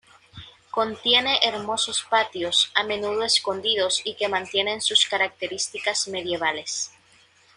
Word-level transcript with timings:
Contiene 0.71 1.39
hermosos 1.43 2.03
patios, 2.09 2.71
a 2.73 2.83
menudo 2.83 3.23
escondidos 3.23 4.01
y 4.03 4.15
que 4.15 4.29
mantienen 4.29 4.81
sus 4.81 5.05
características 5.05 6.07
medievales. 6.07 6.91